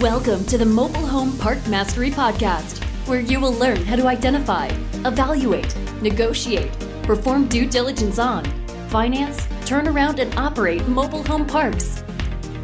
Welcome 0.00 0.46
to 0.46 0.56
the 0.56 0.64
Mobile 0.64 1.06
Home 1.06 1.36
Park 1.36 1.58
Mastery 1.68 2.10
Podcast, 2.10 2.82
where 3.06 3.20
you 3.20 3.38
will 3.38 3.52
learn 3.52 3.84
how 3.84 3.96
to 3.96 4.06
identify, 4.06 4.68
evaluate, 5.04 5.76
negotiate, 6.00 6.72
perform 7.02 7.48
due 7.48 7.66
diligence 7.66 8.18
on, 8.18 8.46
finance, 8.88 9.46
turn 9.66 9.86
around, 9.86 10.18
and 10.18 10.34
operate 10.38 10.88
mobile 10.88 11.22
home 11.24 11.46
parks. 11.46 12.02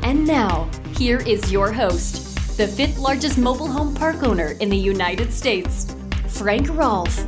And 0.03 0.27
now, 0.27 0.71
here 0.97 1.19
is 1.27 1.53
your 1.53 1.71
host, 1.71 2.57
the 2.57 2.67
fifth 2.67 2.99
largest 2.99 3.37
mobile 3.37 3.69
home 3.69 3.95
park 3.95 4.23
owner 4.23 4.53
in 4.61 4.71
the 4.71 4.79
United 4.79 5.31
States, 5.31 5.95
Frank 6.29 6.71
Rolfe. 6.71 7.19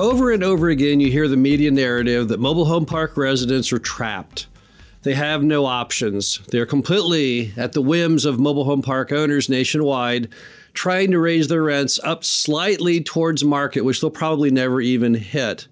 Over 0.00 0.32
and 0.32 0.42
over 0.42 0.70
again, 0.70 0.98
you 0.98 1.12
hear 1.12 1.28
the 1.28 1.36
media 1.36 1.70
narrative 1.70 2.26
that 2.26 2.40
mobile 2.40 2.64
home 2.64 2.86
park 2.86 3.16
residents 3.16 3.72
are 3.72 3.78
trapped. 3.78 4.48
They 5.02 5.14
have 5.14 5.42
no 5.42 5.66
options. 5.66 6.40
They're 6.50 6.66
completely 6.66 7.52
at 7.56 7.72
the 7.72 7.82
whims 7.82 8.24
of 8.24 8.40
mobile 8.40 8.64
home 8.64 8.82
park 8.82 9.12
owners 9.12 9.48
nationwide, 9.48 10.28
trying 10.74 11.10
to 11.12 11.18
raise 11.18 11.48
their 11.48 11.62
rents 11.62 12.00
up 12.02 12.24
slightly 12.24 13.02
towards 13.02 13.44
market, 13.44 13.84
which 13.84 14.00
they'll 14.00 14.10
probably 14.10 14.50
never 14.50 14.80
even 14.80 15.14
hit. 15.14 15.68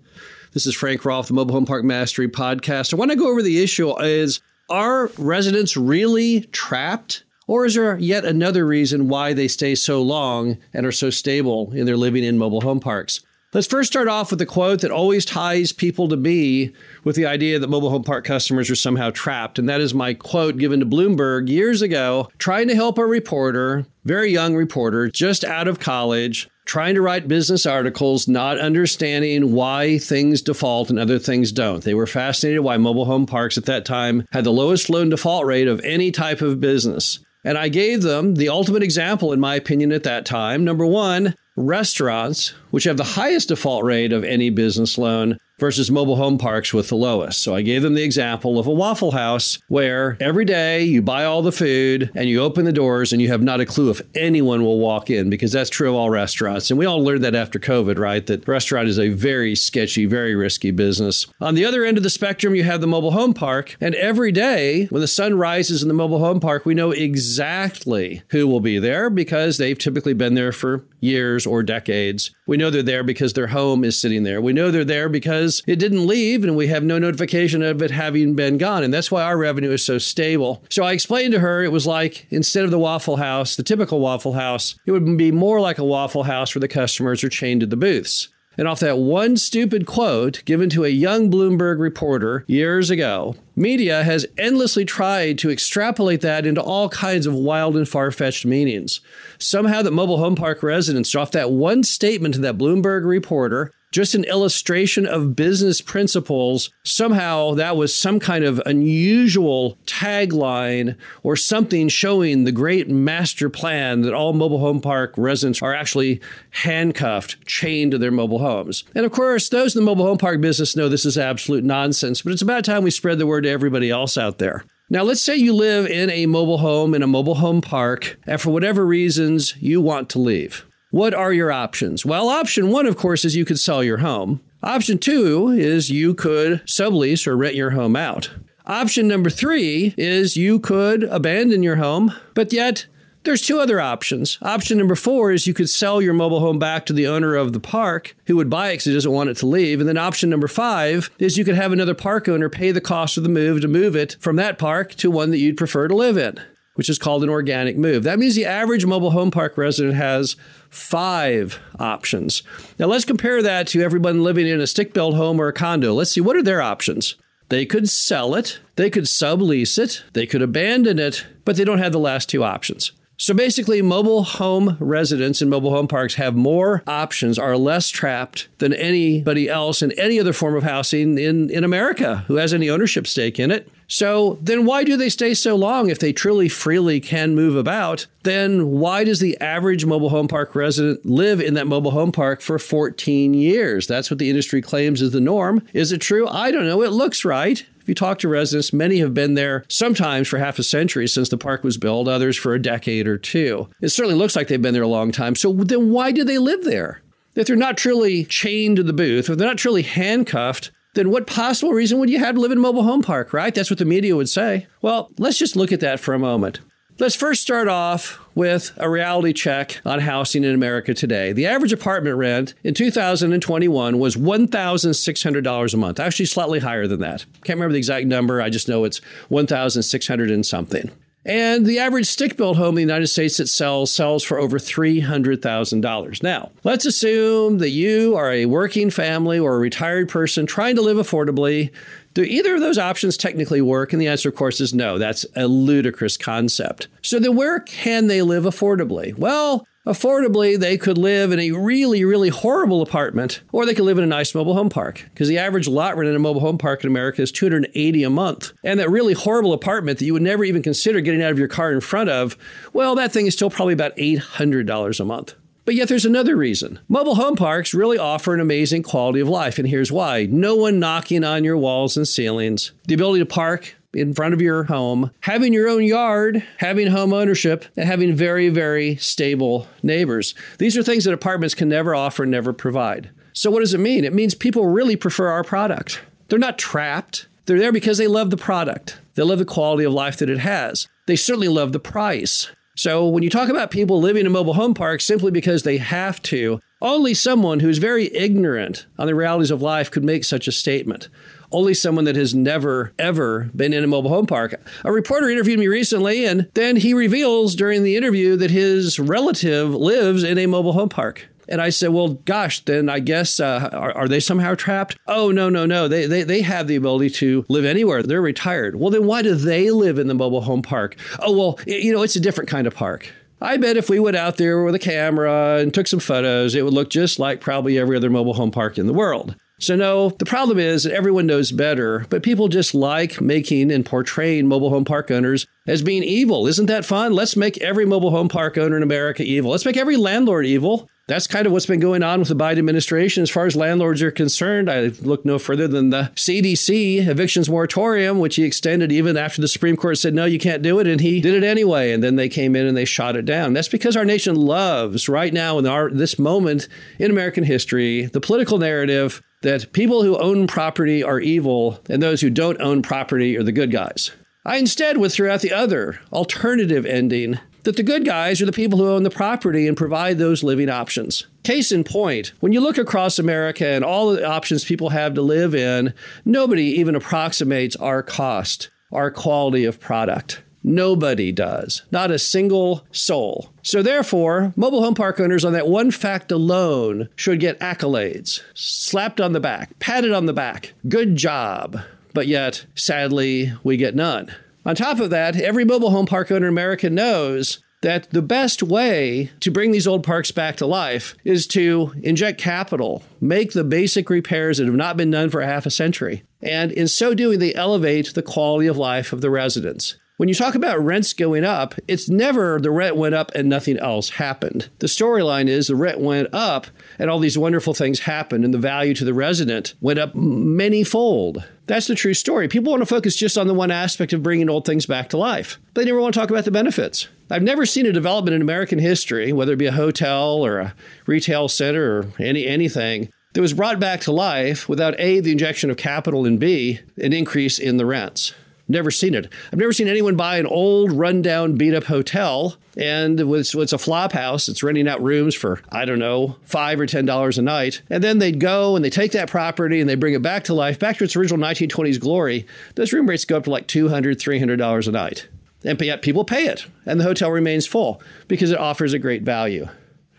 This 0.53 0.67
is 0.67 0.75
Frank 0.75 1.05
Rolfe, 1.05 1.27
the 1.27 1.35
Mobile 1.35 1.55
Home 1.55 1.67
Park 1.67 1.85
Mastery 1.85 2.29
Podcast. 2.29 2.95
I 2.95 2.97
want 2.97 3.11
to 3.11 3.17
go 3.17 3.29
over 3.29 3.43
the 3.43 3.61
issue 3.61 4.01
is 4.01 4.41
are 4.71 5.09
residents 5.19 5.77
really 5.77 6.43
trapped? 6.53 7.25
Or 7.47 7.67
is 7.67 7.75
there 7.75 7.99
yet 7.99 8.25
another 8.25 8.65
reason 8.65 9.09
why 9.09 9.35
they 9.35 9.49
stay 9.49 9.75
so 9.75 10.01
long 10.01 10.57
and 10.73 10.87
are 10.87 10.93
so 10.93 11.11
stable 11.11 11.73
in 11.73 11.85
their 11.85 11.97
living 11.97 12.25
in 12.25 12.39
mobile 12.39 12.63
home 12.63 12.81
parks? 12.81 13.21
Let's 13.55 13.69
first 13.69 13.93
start 13.93 14.09
off 14.09 14.33
with 14.33 14.41
a 14.41 14.47
quote 14.47 14.81
that 14.81 14.91
always 14.91 15.25
ties 15.25 15.71
people 15.71 16.09
to 16.09 16.17
me 16.17 16.73
with 17.05 17.15
the 17.15 17.27
idea 17.27 17.61
that 17.61 17.71
mobile 17.71 17.91
home 17.91 18.03
park 18.03 18.25
customers 18.25 18.69
are 18.69 18.75
somehow 18.75 19.11
trapped. 19.11 19.61
And 19.61 19.69
that 19.69 19.81
is 19.81 19.95
my 19.95 20.13
quote 20.13 20.57
given 20.57 20.81
to 20.81 20.87
Bloomberg 20.87 21.49
years 21.49 21.81
ago, 21.81 22.29
trying 22.39 22.67
to 22.67 22.75
help 22.75 22.99
a 22.99 23.07
reporter, 23.07 23.87
very 24.05 24.33
young 24.33 24.57
reporter, 24.57 25.09
just 25.09 25.45
out 25.45 25.69
of 25.69 25.79
college, 25.79 26.49
trying 26.67 26.97
to 26.97 27.01
write 27.01 27.29
business 27.29 27.65
articles, 27.65 28.27
not 28.27 28.59
understanding 28.59 29.53
why 29.53 29.99
things 29.99 30.43
default 30.43 30.91
and 30.91 30.99
other 30.99 31.21
things 31.21 31.53
don't. 31.53 31.85
They 31.85 31.95
were 31.95 32.09
fascinated 32.09 32.65
why 32.65 32.77
mobile 32.77 33.05
home 33.05 33.25
parks 33.25 33.57
at 33.57 33.67
that 33.67 33.85
time 33.85 34.27
had 34.33 34.43
the 34.43 34.51
lowest 34.51 34.91
loan 34.91 35.11
default 35.11 35.47
rate 35.47 35.69
of 35.69 35.81
any 35.85 36.11
type 36.11 36.43
of 36.43 36.59
business. 36.59 37.21
And 37.45 37.57
I 37.57 37.69
gave 37.69 38.03
them 38.03 38.35
the 38.35 38.49
ultimate 38.49 38.83
example, 38.83 39.33
in 39.33 39.39
my 39.39 39.55
opinion, 39.55 39.93
at 39.93 40.03
that 40.03 40.27
time. 40.27 40.65
Number 40.65 40.87
one, 40.87 41.35
restaurants, 41.57 42.55
which 42.71 42.85
have 42.85 42.97
the 42.97 43.05
highest 43.05 43.49
default 43.49 43.85
rate 43.85 44.13
of 44.13 44.25
any 44.25 44.51
business 44.51 44.99
loan, 44.99 45.39
versus 45.59 45.91
mobile 45.91 46.17
home 46.17 46.37
parks 46.37 46.75
with 46.75 46.89
the 46.89 46.97
lowest. 46.97 47.41
So 47.41 47.55
I 47.55 47.63
gave 47.63 47.83
them 47.83 47.95
the 47.95 48.03
example 48.03 48.59
of 48.59 48.67
a 48.67 48.73
Waffle 48.73 49.13
House 49.13 49.59
where 49.69 50.17
every 50.21 50.45
day 50.45 50.83
you 50.83 51.01
buy 51.01 51.25
all 51.25 51.43
the 51.43 51.53
food 51.53 52.11
and 52.15 52.29
you 52.29 52.41
open 52.41 52.65
the 52.65 52.73
doors 52.73 53.13
and 53.13 53.23
you 53.23 53.29
have 53.29 53.43
not 53.43 53.61
a 53.61 53.67
clue 53.67 53.91
if 53.91 54.03
anyone 54.15 54.65
will 54.65 54.81
walk 54.81 55.11
in 55.11 55.31
because 55.31 55.53
that's 55.53 55.71
true 55.71 55.91
of 55.91 55.95
all 55.95 56.11
restaurants. 56.11 56.71
And 56.71 56.79
we 56.79 56.87
all 56.87 57.03
learned 57.03 57.23
that 57.25 57.35
after 57.35 57.59
COVID, 57.59 57.99
right? 57.99 58.27
That 58.27 58.49
restaurant 58.49 58.89
is 58.89 58.99
a 58.99 59.11
very 59.11 59.55
sketchy, 59.55 60.07
very 60.07 60.35
risky 60.35 60.71
business. 60.71 61.27
On 61.41 61.55
the 61.55 61.65
other 61.65 61.85
end 61.85 61.97
of 61.97 62.03
the 62.03 62.11
spectrum, 62.11 62.55
you 62.55 62.65
have 62.65 62.81
the 62.81 62.87
mobile 62.87 63.13
home 63.13 63.35
park. 63.35 63.77
And 63.81 63.95
every 63.95 64.33
day 64.33 64.87
when 64.87 65.01
the 65.01 65.09
sun 65.09 65.39
rises 65.39 65.83
in 65.83 65.89
the 65.89 65.95
mobile 65.95 66.19
home 66.19 66.41
park, 66.41 66.67
we 66.67 66.75
know 66.75 66.91
exactly 66.91 68.23
who 68.31 68.49
will 68.49 68.61
be 68.61 68.79
there 68.79 69.09
because 69.09 69.59
they've 69.59 69.79
typically 69.79 70.15
been 70.15 70.35
there 70.35 70.53
for 70.53 70.85
years 71.05 71.47
or 71.47 71.63
decades. 71.63 72.31
We 72.47 72.57
know 72.57 72.71
they're 72.71 72.83
there 72.83 73.05
because 73.05 73.35
their 73.35 73.49
home 73.49 73.85
is 73.85 74.01
sitting 74.01 74.23
there. 74.23 74.41
We 74.41 74.53
know 74.53 74.71
they're 74.71 74.85
there 74.85 75.09
because 75.09 75.63
it 75.67 75.77
didn't 75.77 76.07
leave 76.07 76.45
and 76.45 76.57
we 76.57 76.69
have 76.69 76.83
no 76.83 76.99
notification 76.99 77.63
of 77.63 77.83
it 77.83 77.91
having 77.91 78.35
been 78.35 78.59
gone. 78.59 78.83
And 78.83 78.93
that's 78.93 79.11
why 79.11 79.23
our 79.23 79.39
revenue 79.39 79.71
is 79.71 79.85
so 79.85 79.99
stable. 79.99 80.65
So 80.71 80.85
I 80.85 80.93
explained 80.93 81.33
to 81.33 81.41
her 81.41 81.63
it 81.63 81.73
was 81.73 81.87
like 81.87 82.27
instead 82.31 82.65
of 82.65 82.71
the 82.71 82.79
Waffle 82.79 83.17
House, 83.17 83.57
the 83.57 83.63
typical 83.63 84.01
Waffle 84.01 84.33
House, 84.33 84.77
it 84.87 84.93
would 84.93 85.17
be 85.17 85.31
more 85.31 85.61
like 85.61 85.79
a 85.79 85.85
Waffle 85.85 86.25
House 86.25 86.55
where 86.55 86.61
the 86.61 86.69
customers 86.69 87.23
are 87.23 87.29
chained 87.29 87.61
to 87.61 87.67
the 87.67 87.77
booths. 87.77 88.29
And 88.57 88.69
off 88.69 88.81
that 88.81 88.99
one 88.99 89.37
stupid 89.37 89.87
quote 89.87 90.45
given 90.45 90.71
to 90.71 90.85
a 90.85 90.89
young 90.89 91.31
Bloomberg 91.31 91.79
reporter 91.79 92.45
years 92.47 92.91
ago, 92.91 93.35
media 93.57 94.05
has 94.05 94.27
endlessly 94.39 94.85
tried 94.85 95.39
to 95.39 95.51
extrapolate 95.51 96.21
that 96.21 96.47
into 96.47 96.63
all 96.63 96.89
kinds 96.89 97.27
of 97.27 97.35
wild 97.35 97.77
and 97.77 97.89
far 97.89 98.11
fetched 98.11 98.47
meanings. 98.47 99.01
Somehow, 99.39 99.83
that 99.83 99.91
mobile 99.91 100.19
home 100.19 100.37
park 100.37 100.63
residents, 100.63 101.15
off 101.15 101.33
that 101.33 101.51
one 101.51 101.83
statement 101.83 102.35
to 102.35 102.41
that 102.41 102.59
Bloomberg 102.59 103.05
reporter, 103.07 103.73
just 103.95 104.17
an 104.17 104.25
illustration 104.25 105.07
of 105.07 105.37
business 105.37 105.81
principles. 105.81 106.71
Somehow 106.83 107.55
that 107.55 107.77
was 107.77 107.95
some 107.95 108.19
kind 108.19 108.43
of 108.43 108.61
unusual 108.67 109.79
tagline 109.87 110.97
or 111.23 111.37
something 111.37 111.89
showing 111.89 112.43
the 112.43 112.51
great 112.51 112.89
master 112.89 113.49
plan 113.49 114.01
that 114.01 114.13
all 114.13 114.33
mobile 114.33 114.59
home 114.59 114.81
park 114.81 115.15
residents 115.17 115.63
are 115.63 115.73
actually 115.73 116.21
handcuffed, 116.51 117.47
chained 117.47 117.93
to 117.93 117.99
their 117.99 118.11
mobile 118.11 118.41
homes. 118.41 118.83
And 118.97 119.07
of 119.07 119.13
course, 119.13 119.49
those 119.49 119.77
in 119.77 119.83
the 119.83 119.87
mobile 119.87 120.07
home 120.07 120.19
park 120.19 120.41
business 120.41 120.75
know 120.75 120.89
this 120.89 121.07
is 121.07 121.17
absolute 121.17 121.63
nonsense, 121.63 122.23
but 122.23 122.33
it's 122.33 122.43
about 122.43 122.65
time 122.65 122.83
we 122.83 122.91
spread 122.91 123.21
the 123.21 123.29
word 123.29 123.45
to 123.45 123.51
everybody 123.51 123.91
else 123.91 124.19
out 124.19 124.39
there. 124.39 124.65
Now, 124.91 125.05
let's 125.05 125.23
say 125.23 125.37
you 125.37 125.55
live 125.55 125.87
in 125.87 126.11
a 126.11 126.27
mobile 126.27 126.59
home, 126.59 126.95
in 126.95 127.03
a 127.05 127.07
mobile 127.07 127.37
home 127.37 127.61
park, 127.61 128.19
and 128.27 128.41
for 128.41 128.51
whatever 128.51 128.85
reasons 128.85 129.55
you 129.63 129.81
want 129.81 130.11
to 130.11 130.19
leave. 130.19 130.67
What 130.95 131.13
are 131.13 131.33
your 131.33 131.51
options? 131.51 132.07
Well, 132.07 132.29
option 132.29 132.71
one, 132.71 132.87
of 132.87 132.97
course, 132.97 133.25
is 133.25 133.35
you 133.35 133.45
could 133.45 133.59
sell 133.59 133.83
your 133.83 133.97
home. 133.97 134.41
Option 134.63 134.97
two 134.97 135.49
is 135.49 135.91
you 135.91 136.15
could 136.15 136.65
sublease 136.67 137.27
or 137.27 137.37
rent 137.37 137.57
your 137.57 137.71
home 137.71 137.97
out. 137.97 138.31
Option 138.65 139.09
number 139.09 139.29
three 139.29 139.93
is 139.99 140.37
you 140.37 140.61
could 140.61 141.03
abandon 141.03 141.65
your 141.65 141.75
home, 141.75 142.15
but 142.35 142.53
yet 142.53 142.87
there's 143.25 143.43
two 143.43 143.59
other 143.59 143.81
options. 143.81 144.39
Option 144.41 144.79
number 144.79 144.95
four 144.95 145.33
is 145.33 145.49
you 145.49 145.53
could 145.53 145.69
sell 145.69 146.01
your 146.01 146.15
mobile 146.15 146.39
home 146.39 146.61
back 146.61 146.87
to 146.87 146.93
the 146.93 147.09
owner 147.09 147.35
of 147.35 147.53
the 147.53 147.59
park 147.59 148.15
who 148.27 148.37
would 148.37 148.49
buy 148.49 148.69
it 148.69 148.75
because 148.75 148.85
he 148.85 148.95
doesn't 148.95 149.11
want 149.11 149.31
it 149.31 149.37
to 149.39 149.47
leave. 149.47 149.81
And 149.81 149.89
then 149.89 149.99
option 149.99 150.31
number 150.31 150.47
five 150.47 151.11
is 151.19 151.37
you 151.37 151.45
could 151.45 151.57
have 151.57 151.73
another 151.73 151.95
park 151.95 152.29
owner 152.29 152.49
pay 152.49 152.71
the 152.71 152.81
cost 152.81 153.17
of 153.17 153.25
the 153.25 153.29
move 153.29 153.63
to 153.63 153.67
move 153.67 153.97
it 153.97 154.17
from 154.21 154.37
that 154.37 154.59
park 154.59 154.95
to 154.95 155.11
one 155.11 155.33
that 155.33 155.39
you'd 155.39 155.57
prefer 155.57 155.89
to 155.89 155.97
live 155.97 156.17
in 156.17 156.39
which 156.75 156.89
is 156.89 156.99
called 156.99 157.23
an 157.23 157.31
organic 157.31 157.77
move. 157.77 158.03
That 158.03 158.19
means 158.19 158.35
the 158.35 158.45
average 158.45 158.85
mobile 158.85 159.13
home 159.13 159.31
park 159.31 159.57
resident 159.57 159.95
has 159.95 160.37
five 160.75 161.61
options. 161.79 162.43
Now 162.79 162.87
let's 162.87 163.05
compare 163.05 163.43
that 163.43 163.69
to 163.69 163.81
everyone 163.81 164.25
living 164.25 164.49
in 164.49 164.61
a 164.61 164.67
stick 164.67 164.93
built 164.93 165.15
home 165.15 165.41
or 165.41 165.49
a 165.49 165.53
condo. 165.53 165.95
Let's 165.95 166.11
see 166.11 166.21
what 166.21 166.37
are 166.37 166.43
their 166.43 166.61
options. 166.61 167.15
They 167.49 167.65
could 167.65 167.89
sell 167.89 168.35
it, 168.35 168.59
they 168.77 168.91
could 168.91 169.05
sublease 169.05 169.79
it, 169.79 170.03
they 170.15 170.27
could 170.27 170.43
abandon 170.43 170.99
it, 170.99 171.27
but 171.45 171.57
they 171.57 171.65
don't 171.65 171.79
have 171.79 171.93
the 171.93 171.99
last 171.99 172.29
two 172.29 172.43
options. 172.43 172.91
So 173.25 173.33
basically, 173.33 173.81
mobile 173.81 174.23
home 174.23 174.77
residents 174.79 175.41
in 175.41 175.49
mobile 175.49 175.71
home 175.71 175.89
parks 175.89 176.17
have 176.17 176.37
more 176.37 176.83
options, 176.87 177.39
are 177.39 177.57
less 177.57 177.89
trapped 177.89 178.49
than 178.59 178.75
anybody 178.75 179.49
else 179.49 179.81
in 179.81 179.93
any 179.93 180.21
other 180.21 180.35
form 180.35 180.55
of 180.55 180.63
housing 180.63 181.17
in, 181.17 181.49
in 181.49 181.65
America 181.65 182.25
who 182.27 182.35
has 182.35 182.53
any 182.53 182.69
ownership 182.69 183.07
stake 183.07 183.41
in 183.41 183.51
it. 183.51 183.67
So 183.89 184.39
then 184.43 184.67
why 184.67 184.85
do 184.85 184.99
they 184.99 185.09
stay 185.09 185.33
so 185.33 185.57
long 185.57 185.89
if 185.89 185.99
they 185.99 186.13
truly 186.13 186.51
freely 186.51 187.01
can 187.01 187.35
move 187.35 187.57
about? 187.57 188.07
Then 188.25 188.73
why 188.73 189.05
does 189.05 189.21
the 189.21 189.41
average 189.41 189.87
mobile 189.87 190.11
home 190.11 190.29
park 190.29 190.55
resident 190.55 191.07
live 191.07 191.41
in 191.41 191.55
that 191.55 191.67
mobile 191.67 191.93
home 191.93 192.13
park 192.13 192.43
for 192.43 192.59
14 192.59 193.33
years? 193.33 193.87
That's 193.87 194.11
what 194.11 194.19
the 194.19 194.29
industry 194.29 194.61
claims 194.61 195.01
is 195.01 195.13
the 195.13 195.21
norm. 195.21 195.67
Is 195.73 195.93
it 195.93 196.03
true? 196.03 196.29
I 196.29 196.51
don't 196.51 196.67
know. 196.67 196.83
It 196.83 196.93
looks 196.93 197.25
right. 197.25 197.65
If 197.85 197.89
you 197.91 197.95
talk 197.95 198.19
to 198.21 198.31
residents, 198.31 198.73
many 198.73 199.01
have 199.01 199.13
been 199.13 199.35
there 199.35 199.63
sometimes 199.69 200.27
for 200.27 200.39
half 200.39 200.59
a 200.59 200.63
century 200.63 201.07
since 201.07 201.29
the 201.29 201.37
park 201.37 201.63
was 201.63 201.77
built, 201.77 202.09
others 202.09 202.35
for 202.35 202.55
a 202.55 202.59
decade 202.59 203.07
or 203.07 203.19
two. 203.19 203.69
It 203.83 203.91
certainly 203.91 204.17
looks 204.17 204.35
like 204.35 204.49
they've 204.49 204.63
been 204.63 204.73
there 204.73 204.83
a 204.83 204.89
long 204.89 205.13
time. 205.13 205.35
So 205.35 205.53
then 205.53 205.91
why 205.91 206.11
do 206.11 206.25
they 206.25 206.39
live 206.39 206.65
there? 206.65 207.03
If 207.35 207.47
they're 207.47 207.57
not 207.57 207.77
truly 207.77 208.25
chained 208.25 208.79
to 208.79 208.83
the 208.83 208.95
booth, 208.95 209.29
if 209.29 209.37
they're 209.37 209.47
not 209.47 209.59
truly 209.59 209.83
handcuffed, 209.83 210.71
then 210.95 211.11
what 211.11 211.27
possible 211.27 211.75
reason 211.75 211.99
would 211.99 212.09
you 212.09 212.21
have 212.21 212.37
to 212.37 212.41
live 212.41 212.53
in 212.53 212.59
a 212.59 212.63
mobile 212.63 212.85
home 212.85 213.03
park, 213.03 213.35
right? 213.35 213.55
That's 213.55 213.69
what 213.69 213.79
the 213.79 213.85
media 213.85 214.17
would 214.17 214.31
say. 214.31 214.67
Well, 214.81 215.11
let's 215.19 215.37
just 215.37 215.55
look 215.55 215.71
at 215.71 215.81
that 215.81 216.01
for 216.01 216.15
a 216.15 216.19
moment. 216.19 216.61
Let's 216.97 217.17
first 217.17 217.43
start 217.43 217.67
off 217.67 218.21
with 218.37 218.73
a 218.77 218.89
reality 218.89 219.33
check 219.33 219.81
on 219.85 219.99
housing 219.99 220.45
in 220.45 220.55
America 220.55 220.95
today. 220.95 221.33
The 221.33 221.45
average 221.45 221.73
apartment 221.73 222.17
rent 222.17 222.55
in 222.63 222.73
2021 222.73 223.99
was 223.99 224.15
$1,600 224.15 225.75
a 225.75 225.77
month, 225.77 225.99
actually 225.99 226.27
slightly 226.27 226.61
higher 226.61 226.87
than 226.87 227.01
that. 227.01 227.27
Can't 227.43 227.57
remember 227.57 227.73
the 227.73 227.79
exact 227.79 228.07
number, 228.07 228.41
I 228.41 228.49
just 228.49 228.69
know 228.69 228.85
it's 228.85 228.99
1,600 229.29 230.31
and 230.31 230.47
something. 230.47 230.93
And 231.27 231.65
the 231.65 231.79
average 231.79 232.07
stick 232.07 232.37
built 232.37 232.59
home 232.59 232.71
in 232.71 232.75
the 232.75 232.93
United 232.93 233.07
States 233.07 233.39
that 233.39 233.49
sells 233.49 233.91
sells 233.91 234.23
for 234.23 234.39
over 234.39 234.59
$300,000. 234.59 236.23
Now, 236.23 236.51
let's 236.65 236.85
assume 236.85 237.59
that 237.59 237.71
you 237.71 238.15
are 238.15 238.31
a 238.31 238.47
working 238.47 238.91
family 238.91 239.39
or 239.39 239.57
a 239.57 239.59
retired 239.59 240.09
person 240.09 240.45
trying 240.45 240.77
to 240.77 240.83
live 240.83 240.99
affordably 240.99 241.71
Do 242.15 242.23
either 242.23 242.55
of 242.55 242.61
those 242.61 242.79
options 242.79 243.17
technically 243.17 243.61
work? 243.61 243.93
And 243.93 244.01
the 244.01 244.07
answer, 244.07 244.29
of 244.29 244.37
course, 244.37 244.61
is 244.61 244.73
no. 244.73 244.99
That's 244.99 245.27
a 245.35 245.49
ludicrous 245.49 246.17
concept. 246.17 246.87
So 247.03 247.19
then 247.19 247.35
where 247.35 247.59
can 247.61 248.07
they 248.07 248.23
live 248.23 248.45
affordably? 248.45 249.17
Well, 249.19 249.67
affordably, 249.87 250.59
they 250.59 250.77
could 250.77 250.99
live 250.99 251.33
in 251.33 251.39
a 251.39 251.53
really, 251.53 252.05
really 252.05 252.29
horrible 252.29 252.83
apartment, 252.83 253.43
or 253.53 253.67
they 253.67 253.75
could 253.75 253.85
live 253.85 253.99
in 253.99 254.05
a 254.05 254.09
nice 254.09 254.35
mobile 254.35 254.55
home 254.55 254.71
park. 254.71 255.09
Because 255.13 255.29
the 255.29 255.39
average 255.39 255.69
lot 255.69 255.97
rent 255.97 256.09
in 256.09 256.17
a 256.17 256.21
mobile 256.21 256.41
home 256.41 256.59
park 256.59 256.83
in 256.85 256.91
America 256.91 257.23
is 257.23 257.33
280 257.33 258.03
a 258.03 258.11
month. 258.11 258.53
And 258.63 258.81
that 258.81 258.91
really 258.91 259.15
horrible 259.15 259.53
apartment 259.53 259.99
that 259.99 260.05
you 260.05 260.13
would 260.13 260.23
never 260.23 260.45
even 260.45 260.63
consider 260.63 261.01
getting 261.01 261.23
out 261.23 261.33
of 261.33 261.39
your 261.39 261.49
car 261.49 261.73
in 261.73 261.81
front 261.81 262.11
of, 262.11 262.37
well, 262.73 262.95
that 262.95 263.13
thing 263.13 263.27
is 263.27 263.35
still 263.35 263.51
probably 263.51 263.75
about 263.75 263.97
$800 263.97 265.01
a 265.01 265.05
month. 265.05 265.35
But 265.65 265.75
yet 265.75 265.89
there's 265.89 266.05
another 266.05 266.37
reason. 266.37 266.79
Mobile 266.89 267.15
home 267.15 267.37
parks 267.37 267.73
really 267.73 267.97
offer 267.97 268.35
an 268.35 268.41
amazing 268.41 268.83
quality 268.83 269.21
of 269.21 269.29
life, 269.29 269.59
and 269.59 269.67
here's 269.67 269.91
why. 269.91 270.27
No 270.27 270.55
one 270.55 270.79
knocking 270.79 271.25
on 271.25 271.43
your 271.43 271.57
walls 271.57 271.97
and 271.97 272.07
ceilings. 272.07 272.73
The 272.87 272.95
ability 272.95 273.21
to 273.21 273.27
park 273.27 273.77
in 273.95 274.15
front 274.15 274.35
of 274.35 274.43
your 274.43 274.65
home, 274.65 275.11
having 275.21 275.53
your 275.53 275.69
own 275.69 275.85
yard, 275.85 276.45
having 276.59 276.89
home 276.89 277.13
ownership, 277.13 277.65
and 277.77 277.87
having 277.87 278.15
very, 278.15 278.49
very 278.49 278.97
stable 278.97 279.67
neighbors. 279.83 280.35
These 280.59 280.77
are 280.77 280.83
things 280.83 281.05
that 281.05 281.15
apartments 281.15 281.55
can 281.55 281.69
never 281.69 281.95
offer, 281.95 282.27
never 282.27 282.53
provide. 282.53 283.11
So, 283.33 283.51
what 283.51 283.61
does 283.61 283.75
it 283.75 283.79
mean? 283.79 284.05
It 284.05 284.15
means 284.15 284.35
people 284.35 284.67
really 284.67 284.97
prefer 284.97 285.29
our 285.29 285.45
product. 285.45 286.01
They're 286.29 286.39
not 286.39 286.59
trapped, 286.59 287.27
they're 287.47 287.59
there 287.59 287.73
because 287.73 287.99
they 287.99 288.07
love 288.07 288.31
the 288.31 288.37
product, 288.37 288.99
they 289.15 289.23
love 289.23 289.39
the 289.39 289.45
quality 289.45 289.85
of 289.85 289.93
life 289.93 290.17
that 290.19 290.31
it 290.31 290.39
has. 290.39 290.89
They 291.07 291.17
certainly 291.17 291.49
love 291.49 291.73
the 291.73 291.81
price. 291.81 292.51
So, 292.77 293.07
when 293.07 293.23
you 293.23 293.31
talk 293.31 293.49
about 293.49 293.71
people 293.71 294.01
living 294.01 294.27
in 294.27 294.33
mobile 294.33 294.55
home 294.55 294.75
parks 294.75 295.05
simply 295.05 295.31
because 295.31 295.63
they 295.63 295.79
have 295.79 296.21
to, 296.23 296.61
only 296.81 297.15
someone 297.15 297.61
who's 297.61 297.79
very 297.79 298.15
ignorant 298.15 298.87
on 298.99 299.07
the 299.07 299.15
realities 299.15 299.51
of 299.51 299.63
life 299.63 299.91
could 299.91 300.05
make 300.05 300.25
such 300.25 300.47
a 300.49 300.53
statement 300.53 301.09
only 301.55 301.73
someone 301.73 302.05
that 302.05 302.17
has 302.17 302.35
never, 302.35 302.93
ever 302.99 303.51
been 303.55 303.73
in 303.73 303.85
a 303.85 303.87
mobile 303.87 304.11
home 304.11 304.27
park. 304.27 304.61
A 304.85 304.93
reporter 304.93 305.31
interviewed 305.31 305.61
me 305.61 305.69
recently, 305.69 306.27
and 306.27 306.51
then 306.55 306.77
he 306.77 306.93
reveals 306.93 307.55
during 307.55 307.83
the 307.83 307.97
interview 307.97 308.37
that 308.37 308.51
his 308.51 308.99
relative 308.99 309.75
lives 309.75 310.25
in 310.25 310.37
a 310.37 310.47
mobile 310.47 310.73
home 310.73 310.89
park. 310.89 311.29
And 311.49 311.61
I 311.61 311.71
said, 311.71 311.91
well, 311.91 312.09
gosh, 312.09 312.61
then 312.61 312.89
I 312.89 313.01
guess, 313.01 313.39
uh, 313.39 313.69
are, 313.73 313.93
are, 313.93 314.09
they 314.09 314.21
somehow 314.21 314.55
trapped? 314.55 314.97
Oh, 315.07 315.31
no, 315.31 315.49
no, 315.49 315.67
no. 315.67 315.89
They, 315.89 316.07
they, 316.07 316.23
they 316.23 316.41
have 316.41 316.69
the 316.69 316.77
ability 316.77 317.11
to 317.11 317.45
live 317.49 317.65
anywhere. 317.65 318.03
They're 318.03 318.23
retired. 318.23 318.77
Well, 318.77 318.91
then 318.91 319.07
why 319.07 319.23
do 319.23 319.35
they 319.35 319.71
live 319.71 319.99
in 319.99 320.09
the 320.09 320.15
mobile 320.15 320.41
home 320.41 320.63
park? 320.63 320.97
Oh, 321.21 321.37
well, 321.37 321.59
you 321.67 321.93
know, 321.93 322.03
it's 322.03 322.17
a 322.17 322.21
different 322.21 322.49
kind 322.49 322.67
of 322.67 322.75
park. 322.75 323.13
I 323.43 323.59
bet 323.59 323.77
if 323.77 323.91
we 323.91 324.01
went 324.01 324.17
out 324.17 324.39
there 324.39 324.63
with 324.65 324.75
a 324.75 324.79
camera 324.79 325.59
and 325.59 325.73
took 325.73 325.87
some 325.87 326.01
photos, 326.01 326.55
it 326.55 326.65
would 326.65 326.73
look 326.73 326.89
just 326.89 327.19
like 327.19 327.43
probably 327.43 327.79
every 327.79 327.97
other 327.97 328.09
mobile 328.09 328.35
home 328.35 328.51
park 328.51 328.79
in 328.79 328.87
the 328.87 328.95
world. 328.95 329.37
So, 329.61 329.77
no, 329.77 330.11
the 330.11 330.25
problem 330.25 330.59
is 330.59 330.83
that 330.83 330.93
everyone 330.93 331.27
knows 331.27 331.53
better, 331.53 332.07
but 332.11 332.25
people 332.25 332.49
just 332.49 332.75
like 332.75 333.21
making 333.21 333.71
and 333.71 333.87
portraying 333.87 334.49
mobile 334.49 334.71
home 334.71 334.85
park 334.85 335.11
owners 335.11 335.47
as 335.67 335.83
being 335.83 336.03
evil. 336.03 336.47
Isn't 336.47 336.67
that 336.67 336.85
fun? 336.85 337.13
Let's 337.13 337.37
make 337.37 337.59
every 337.59 337.87
mobile 337.87 338.11
home 338.11 338.29
park 338.29 338.59
owner 338.59 338.77
in 338.77 338.83
America 338.83 339.23
evil. 339.23 339.53
Let's 339.53 339.65
make 339.65 339.77
every 339.77 339.97
landlord 339.97 340.45
evil. 340.45 340.89
That's 341.07 341.27
kind 341.27 341.47
of 341.47 341.53
what's 341.53 341.67
been 341.67 341.81
going 341.81 342.03
on 342.03 342.19
with 342.19 342.29
the 342.29 342.35
Biden 342.35 342.59
administration 342.59 343.23
as 343.23 343.31
far 343.31 343.45
as 343.45 343.55
landlords 343.55 344.01
are 344.01 344.11
concerned. 344.11 344.71
I 344.71 344.87
look 345.03 345.25
no 345.25 345.39
further 345.39 345.69
than 345.69 345.91
the 345.91 346.11
CDC 346.15 347.07
evictions 347.07 347.51
moratorium, 347.51 348.19
which 348.21 348.37
he 348.37 348.45
extended 348.45 348.91
even 348.91 349.17
after 349.17 349.43
the 349.43 349.49
Supreme 349.49 349.77
Court 349.77 349.99
said, 349.99 350.15
no, 350.15 350.25
you 350.25 350.39
can't 350.39 350.63
do 350.63 350.79
it. 350.79 350.87
And 350.87 351.03
he 351.03 351.21
did 351.21 351.35
it 351.35 351.47
anyway. 351.47 351.93
And 351.93 352.03
then 352.03 352.17
they 352.17 352.31
came 352.31 352.57
in 352.57 352.67
and 352.67 352.77
they 352.77 352.87
shot 352.87 353.17
it 353.17 353.27
down. 353.27 353.53
That's 353.53 353.69
because 353.69 353.99
our 353.99 354.07
nation 354.07 354.35
loves 354.35 355.07
right 355.07 355.33
now 355.33 355.59
in 355.59 355.67
our, 355.67 355.91
this 355.91 356.19
moment 356.19 356.69
in 356.99 357.11
American 357.11 357.45
history, 357.45 358.07
the 358.07 358.21
political 358.21 358.57
narrative 358.57 359.23
that 359.45 359.73
people 359.75 360.03
who 360.03 360.17
own 360.17 360.47
property 360.47 361.03
are 361.03 361.21
evil 361.21 361.79
and 361.89 362.03
those 362.03 362.23
who 362.23 362.31
don't 362.31 362.61
own 362.61 362.81
property 362.81 363.37
are 363.37 363.43
the 363.43 363.53
good 363.53 363.71
guys. 363.71 364.11
I 364.45 364.57
instead 364.57 364.97
would 364.97 365.13
throw 365.13 365.33
out 365.33 365.43
the 365.43 365.53
other 365.53 366.01
alternative 366.13 366.85
ending 366.87 367.39
that 367.65 367.77
the 367.77 367.83
good 367.83 368.05
guys 368.07 368.41
are 368.41 368.47
the 368.47 368.53
people 368.53 368.79
who 368.79 368.89
own 368.89 369.03
the 369.03 369.11
property 369.11 369.69
and 369.69 369.77
provide 369.77 370.19
those 370.19 370.43
living 370.43 370.71
options. 370.71 371.27
Case 371.43 371.73
in 371.73 371.85
point, 371.85 372.33
when 372.41 372.53
you 372.53 372.61
look 372.61 372.79
across 372.79 373.19
America 373.19 373.67
and 373.67 373.85
all 373.85 374.13
the 374.13 374.27
options 374.27 374.65
people 374.65 374.91
have 374.91 375.15
to 375.15 375.23
live 375.23 375.55
in, 375.55 375.93
nobody 376.25 376.65
even 376.65 376.95
approximates 376.95 377.77
our 377.77 378.03
cost, 378.03 378.71
our 378.93 379.11
quality 379.11 379.65
of 379.65 379.81
product. 379.81 380.43
Nobody 380.67 381.31
does, 381.31 381.83
not 381.93 382.11
a 382.11 382.19
single 382.19 382.87
soul. 382.91 383.51
So, 383.63 383.83
therefore, 383.83 384.55
mobile 384.57 384.83
home 384.83 384.95
park 384.95 385.21
owners 385.21 385.45
on 385.45 385.53
that 385.53 385.69
one 385.69 385.91
fact 385.91 386.33
alone 386.33 387.11
should 387.17 387.39
get 387.39 387.61
accolades, 387.61 388.41
slapped 388.55 389.21
on 389.21 389.35
the 389.35 389.41
back, 389.41 389.79
patted 389.79 390.13
on 390.13 390.25
the 390.25 390.33
back. 390.33 390.73
Good 390.89 391.17
job. 391.17 391.81
But 392.15 392.29
yet, 392.29 392.65
sadly, 392.75 393.53
we 393.63 393.77
get 393.77 393.95
none. 393.95 394.35
On 394.65 394.75
top 394.75 395.01
of 395.01 395.11
that, 395.11 395.37
every 395.37 395.67
mobile 395.67 395.91
home 395.91 396.07
park 396.07 396.33
owner 396.33 396.47
in 396.47 396.53
America 396.53 396.89
knows 396.89 397.59
that 397.83 398.09
the 398.13 398.23
best 398.23 398.63
way 398.63 399.31
to 399.41 399.51
bring 399.51 399.71
these 399.71 399.87
old 399.87 400.03
parks 400.03 400.31
back 400.31 400.57
to 400.57 400.65
life 400.65 401.15
is 401.23 401.47
to 401.49 401.93
inject 402.03 402.41
capital, 402.41 403.03
make 403.21 403.53
the 403.53 403.63
basic 403.63 404.09
repairs 404.09 404.57
that 404.57 404.65
have 404.65 404.75
not 404.75 404.97
been 404.97 405.11
done 405.11 405.29
for 405.29 405.43
half 405.43 405.67
a 405.67 405.71
century. 405.71 406.23
And 406.41 406.73
in 406.73 406.89
so 406.89 407.13
doing, 407.13 407.41
they 407.41 407.55
elevate 407.55 408.15
the 408.15 408.23
quality 408.23 408.67
of 408.69 408.79
life 408.79 409.13
of 409.13 409.21
the 409.21 409.29
residents. 409.29 409.97
When 410.17 410.29
you 410.29 410.35
talk 410.37 410.55
about 410.55 410.79
rents 410.79 411.13
going 411.13 411.43
up, 411.43 411.75
it's 411.89 412.09
never 412.09 412.61
the 412.61 412.71
rent 412.71 412.95
went 412.95 413.17
up 413.17 413.33
and 413.35 413.49
nothing 413.49 413.79
else 413.79 414.11
happened. 414.11 414.69
The 414.79 414.87
storyline 414.87 415.49
is 415.49 415.67
the 415.67 415.75
rent 415.75 415.99
went 415.99 416.29
up 416.33 416.69
and 417.01 417.11
all 417.11 417.19
these 417.19 417.37
wonderful 417.37 417.75
things 417.75 418.01
happened 418.01 418.45
and 418.45 418.55
the 418.55 418.59
value 418.59 418.95
to 418.95 419.05
the 419.05 419.13
resident 419.13 419.75
went 419.81 419.99
up 419.99 420.15
many 420.15 420.85
fold. 420.85 421.43
That's 421.67 421.89
the 421.89 421.97
true 421.97 422.15
story. 422.15 422.47
People 422.47 422.71
want 422.71 422.83
to 422.83 422.87
focus 422.87 423.17
just 423.17 423.37
on 423.37 423.49
the 423.49 423.55
one 423.55 423.73
aspect 423.73 424.13
of 424.13 424.23
bringing 424.23 424.49
old 424.49 424.65
things 424.65 424.87
back 424.87 425.09
to 425.09 425.17
life. 425.17 425.59
They 425.75 425.85
never 425.85 426.01
want 426.01 426.15
to 426.15 426.21
talk 426.21 426.31
about 426.31 426.45
the 426.45 426.53
benefits. 426.53 427.09
I've 427.29 427.43
never 427.43 427.67
seen 427.67 427.85
a 427.85 427.93
development 427.93 428.37
in 428.37 428.43
American 428.43 428.79
history, 428.79 429.33
whether 429.33 429.55
it 429.55 429.59
be 429.59 429.67
a 429.67 429.73
hotel 429.73 430.47
or 430.47 430.61
a 430.61 430.75
retail 431.07 431.49
center 431.49 431.99
or 431.99 432.13
any 432.21 432.47
anything, 432.47 433.11
that 433.33 433.41
was 433.41 433.53
brought 433.53 433.81
back 433.81 434.01
to 434.03 434.13
life 434.13 434.69
without 434.69 434.95
A, 435.01 435.19
the 435.19 435.33
injection 435.33 435.71
of 435.71 435.77
capital, 435.77 436.25
and 436.25 436.39
B, 436.39 436.79
an 436.99 437.13
increase 437.13 437.59
in 437.59 437.79
the 437.79 437.87
rents. 437.87 438.33
Never 438.67 438.91
seen 438.91 439.15
it. 439.15 439.31
I've 439.53 439.59
never 439.59 439.73
seen 439.73 439.89
anyone 439.89 440.17
buy 440.17 440.39
an 440.39 440.47
old, 440.47 440.91
rundown, 440.91 441.57
beat 441.57 441.75
up 441.75 441.85
hotel 441.85 442.57
and 442.77 443.21
it's, 443.21 443.55
it's 443.55 443.73
a 443.73 443.79
flop 443.79 444.13
house. 444.13 444.49
It's 444.49 444.63
renting 444.63 444.89
out 444.89 445.03
rooms 445.03 445.35
for, 445.35 445.61
I 445.71 445.85
don't 445.85 445.99
know, 445.99 446.37
five 446.45 446.81
or 446.81 446.87
ten 446.87 447.05
dollars 447.05 447.39
a 447.39 447.43
night. 447.43 447.83
And 447.91 448.03
then 448.03 448.19
they'd 448.19 448.41
go 448.41 448.75
and 448.75 448.85
they 448.85 448.91
take 448.91 449.13
that 449.13 449.31
property 449.31 449.81
and 449.81 449.89
they 449.89 449.95
bring 449.95 450.15
it 450.15 450.23
back 450.23 450.45
to 450.45 450.55
life, 450.55 450.79
back 450.79 450.99
to 450.99 451.05
its 451.05 451.15
original 451.15 451.39
1920s 451.39 452.01
glory. 452.01 452.47
Those 452.75 452.93
room 452.93 453.09
rates 453.09 453.25
go 453.25 453.37
up 453.37 453.45
to 453.45 453.51
like 453.51 453.69
$200, 453.69 454.17
$300 454.17 454.89
a 454.89 454.91
night. 454.91 455.29
And 455.65 455.81
yet 455.81 456.03
people 456.03 456.25
pay 456.25 456.45
it, 456.45 456.67
and 456.85 457.01
the 457.01 457.05
hotel 457.05 457.31
remains 457.31 457.67
full 457.67 458.03
because 458.29 458.51
it 458.51 458.59
offers 458.59 458.93
a 458.93 458.99
great 458.99 459.23
value. 459.23 459.67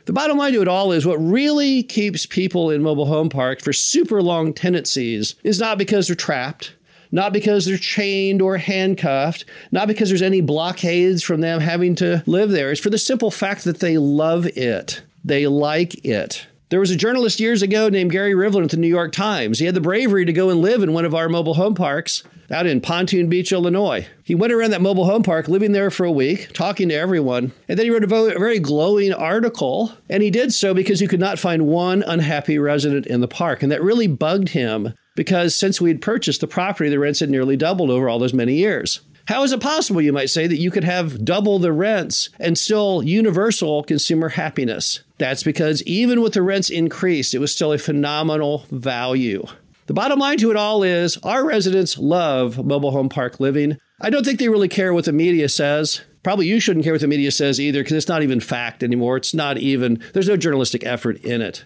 The 0.05 0.13
bottom 0.13 0.37
line 0.37 0.53
to 0.53 0.61
it 0.61 0.67
all 0.67 0.91
is 0.91 1.05
what 1.05 1.17
really 1.17 1.83
keeps 1.83 2.25
people 2.25 2.69
in 2.69 2.83
mobile 2.83 3.07
home 3.07 3.29
parks 3.29 3.63
for 3.63 3.73
super 3.73 4.21
long 4.21 4.53
tenancies 4.53 5.35
is 5.43 5.59
not 5.59 5.77
because 5.77 6.07
they're 6.07 6.15
trapped, 6.15 6.74
not 7.15 7.31
because 7.31 7.65
they're 7.65 7.77
chained 7.77 8.41
or 8.41 8.57
handcuffed, 8.57 9.45
not 9.71 9.87
because 9.87 10.09
there's 10.09 10.21
any 10.21 10.41
blockades 10.41 11.23
from 11.23 11.39
them 11.39 11.61
having 11.61 11.95
to 11.95 12.21
live 12.25 12.51
there. 12.51 12.71
It's 12.71 12.81
for 12.81 12.89
the 12.89 12.97
simple 12.97 13.31
fact 13.31 13.63
that 13.63 13.79
they 13.79 13.97
love 13.97 14.45
it. 14.57 15.01
They 15.23 15.47
like 15.47 16.03
it. 16.05 16.45
There 16.69 16.81
was 16.81 16.91
a 16.91 16.97
journalist 16.97 17.39
years 17.39 17.61
ago 17.61 17.87
named 17.87 18.11
Gary 18.11 18.33
Rivlin 18.33 18.65
at 18.65 18.71
the 18.71 18.77
New 18.77 18.89
York 18.89 19.13
Times. 19.13 19.59
He 19.59 19.65
had 19.65 19.75
the 19.75 19.81
bravery 19.81 20.25
to 20.25 20.33
go 20.33 20.49
and 20.49 20.59
live 20.59 20.83
in 20.83 20.91
one 20.91 21.05
of 21.05 21.15
our 21.15 21.29
mobile 21.29 21.53
home 21.53 21.73
parks 21.73 22.21
out 22.51 22.65
in 22.65 22.81
Pontoon 22.81 23.29
Beach, 23.29 23.53
Illinois. 23.53 24.07
He 24.25 24.35
went 24.35 24.51
around 24.51 24.71
that 24.71 24.81
mobile 24.81 25.05
home 25.05 25.23
park, 25.23 25.47
living 25.47 25.71
there 25.71 25.89
for 25.89 26.05
a 26.05 26.11
week, 26.11 26.51
talking 26.51 26.89
to 26.89 26.95
everyone, 26.95 27.53
and 27.69 27.79
then 27.79 27.85
he 27.85 27.91
wrote 27.91 28.03
a 28.03 28.07
very 28.07 28.59
glowing 28.59 29.13
article. 29.13 29.93
And 30.09 30.21
he 30.21 30.29
did 30.29 30.53
so 30.53 30.73
because 30.73 30.99
he 30.99 31.07
could 31.07 31.21
not 31.21 31.39
find 31.39 31.65
one 31.65 32.03
unhappy 32.03 32.59
resident 32.59 33.07
in 33.07 33.21
the 33.21 33.27
park. 33.29 33.63
And 33.63 33.71
that 33.71 33.81
really 33.81 34.07
bugged 34.07 34.49
him 34.49 34.93
because 35.15 35.55
since 35.55 35.81
we 35.81 35.89
had 35.89 36.01
purchased 36.01 36.41
the 36.41 36.47
property, 36.47 36.89
the 36.89 36.99
rents 36.99 37.19
had 37.21 37.29
nearly 37.29 37.57
doubled 37.57 37.89
over 37.89 38.07
all 38.07 38.19
those 38.19 38.33
many 38.33 38.55
years. 38.55 39.01
How 39.27 39.41
is 39.41 39.51
it 39.51 39.59
possible, 39.59 40.01
you 40.01 40.13
might 40.13 40.29
say, 40.29 40.45
that 40.45 40.59
you 40.59 40.69
could 40.69 40.83
have 40.83 41.25
double 41.25 41.57
the 41.57 41.73
rents 41.73 42.29
and 42.39 42.57
still 42.57 43.01
universal 43.01 43.81
consumer 43.83 44.29
happiness? 44.29 44.99
That's 45.17 45.41
because 45.41 45.81
even 45.83 46.21
with 46.21 46.33
the 46.33 46.43
rents 46.43 46.69
increased, 46.69 47.33
it 47.33 47.39
was 47.39 47.51
still 47.51 47.73
a 47.73 47.79
phenomenal 47.79 48.65
value. 48.69 49.47
The 49.87 49.93
bottom 49.93 50.19
line 50.19 50.37
to 50.39 50.51
it 50.51 50.57
all 50.57 50.83
is 50.83 51.17
our 51.23 51.43
residents 51.43 51.97
love 51.97 52.63
mobile 52.63 52.91
home 52.91 53.09
park 53.09 53.39
living. 53.39 53.77
I 53.99 54.11
don't 54.11 54.23
think 54.25 54.39
they 54.39 54.49
really 54.49 54.67
care 54.67 54.93
what 54.93 55.05
the 55.05 55.13
media 55.13 55.49
says. 55.49 56.01
Probably 56.21 56.47
you 56.47 56.59
shouldn't 56.59 56.83
care 56.83 56.93
what 56.93 57.01
the 57.01 57.07
media 57.07 57.31
says 57.31 57.59
either 57.59 57.81
because 57.81 57.93
it's 57.93 58.07
not 58.07 58.23
even 58.23 58.39
fact 58.39 58.83
anymore. 58.83 59.17
It's 59.17 59.33
not 59.33 59.57
even, 59.57 60.01
there's 60.13 60.27
no 60.27 60.37
journalistic 60.37 60.83
effort 60.83 61.17
in 61.23 61.41
it. 61.41 61.65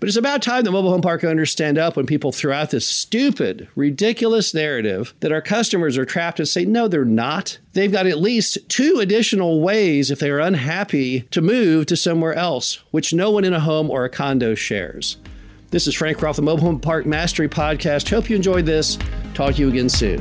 But 0.00 0.08
it's 0.08 0.16
about 0.16 0.42
time 0.42 0.64
that 0.64 0.70
mobile 0.70 0.90
home 0.90 1.02
park 1.02 1.24
owners 1.24 1.50
stand 1.50 1.78
up 1.78 1.96
when 1.96 2.06
people 2.06 2.32
throw 2.32 2.52
out 2.52 2.70
this 2.70 2.86
stupid, 2.86 3.68
ridiculous 3.74 4.54
narrative 4.54 5.14
that 5.20 5.32
our 5.32 5.42
customers 5.42 5.96
are 5.98 6.04
trapped 6.04 6.38
and 6.38 6.48
say, 6.48 6.64
no, 6.64 6.88
they're 6.88 7.04
not. 7.04 7.58
They've 7.72 7.92
got 7.92 8.06
at 8.06 8.18
least 8.18 8.58
two 8.68 8.98
additional 9.00 9.60
ways 9.60 10.10
if 10.10 10.18
they 10.18 10.30
are 10.30 10.40
unhappy 10.40 11.22
to 11.30 11.40
move 11.40 11.86
to 11.86 11.96
somewhere 11.96 12.34
else, 12.34 12.82
which 12.90 13.12
no 13.12 13.30
one 13.30 13.44
in 13.44 13.52
a 13.52 13.60
home 13.60 13.90
or 13.90 14.04
a 14.04 14.10
condo 14.10 14.54
shares. 14.54 15.16
This 15.70 15.86
is 15.86 15.94
Frank 15.94 16.20
Rolfe, 16.20 16.36
the 16.36 16.42
Mobile 16.42 16.64
Home 16.64 16.80
Park 16.80 17.06
Mastery 17.06 17.48
Podcast. 17.48 18.10
Hope 18.10 18.28
you 18.28 18.36
enjoyed 18.36 18.66
this. 18.66 18.98
Talk 19.32 19.54
to 19.54 19.62
you 19.62 19.68
again 19.68 19.88
soon. 19.88 20.20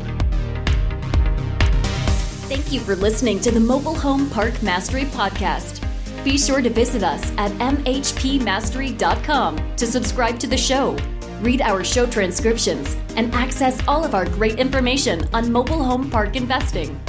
Thank 2.47 2.71
you 2.71 2.79
for 2.79 2.95
listening 2.95 3.39
to 3.41 3.51
the 3.51 3.59
Mobile 3.59 3.95
Home 3.95 4.29
Park 4.29 4.61
Mastery 4.63 5.05
Podcast. 5.05 5.80
Be 6.23 6.37
sure 6.37 6.61
to 6.61 6.69
visit 6.69 7.03
us 7.03 7.31
at 7.37 7.51
mhpmastery.com 7.53 9.75
to 9.75 9.87
subscribe 9.87 10.37
to 10.39 10.47
the 10.47 10.57
show, 10.57 10.95
read 11.41 11.61
our 11.61 11.83
show 11.83 12.05
transcriptions, 12.05 12.95
and 13.15 13.33
access 13.33 13.81
all 13.87 14.05
of 14.05 14.13
our 14.13 14.25
great 14.25 14.59
information 14.59 15.27
on 15.33 15.51
mobile 15.51 15.83
home 15.83 16.11
park 16.11 16.35
investing. 16.35 16.99